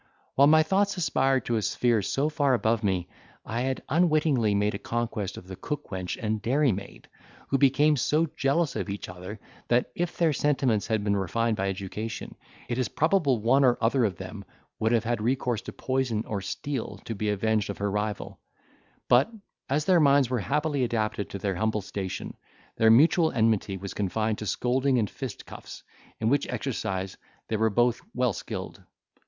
While 0.33 0.47
my 0.47 0.63
thoughts 0.63 0.97
aspired 0.97 1.45
to 1.45 1.57
a 1.57 1.61
sphere 1.61 2.01
so 2.01 2.27
far 2.27 2.55
above 2.55 2.83
me, 2.83 3.07
I 3.45 3.61
had 3.61 3.83
unwittingly 3.87 4.55
made 4.55 4.73
a 4.73 4.79
conquest 4.79 5.37
of 5.37 5.45
the 5.47 5.55
cookwench 5.55 6.17
and 6.19 6.41
dairymaid, 6.41 7.05
who 7.49 7.59
became 7.59 7.95
so 7.95 8.25
jealous 8.35 8.75
of 8.75 8.89
each 8.89 9.07
other 9.07 9.39
that, 9.67 9.91
if 9.93 10.17
their 10.17 10.33
sentiments 10.33 10.87
had 10.87 11.03
been 11.03 11.15
refined 11.15 11.55
by 11.55 11.69
education, 11.69 12.33
it 12.67 12.79
is 12.79 12.87
probable 12.89 13.43
one 13.43 13.63
or 13.63 13.77
other 13.79 14.03
of 14.03 14.15
them 14.17 14.43
would 14.79 14.91
have 14.91 15.03
had 15.03 15.21
recourse 15.21 15.61
to 15.61 15.71
poison 15.71 16.23
or 16.25 16.41
steel 16.41 16.97
to 17.05 17.13
be 17.13 17.29
avenged 17.29 17.69
of 17.69 17.77
her 17.77 17.91
rival; 17.91 18.39
but, 19.07 19.29
as 19.69 19.85
their 19.85 19.99
minds 19.99 20.31
were 20.31 20.39
happily 20.39 20.83
adapted 20.83 21.29
to 21.29 21.37
their 21.37 21.53
humble 21.57 21.81
station, 21.83 22.35
their 22.75 22.89
mutual 22.89 23.31
enmity 23.33 23.77
was 23.77 23.93
confined 23.93 24.39
to 24.39 24.47
scolding 24.47 24.97
and 24.97 25.11
fistcuffs, 25.11 25.83
in 26.19 26.27
which 26.27 26.49
exercise 26.49 27.17
they 27.49 27.55
were 27.55 27.69
both 27.69 28.01
well 28.15 28.33
skilled. 28.33 28.81